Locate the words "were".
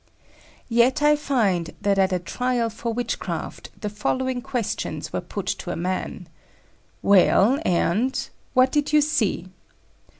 5.13-5.21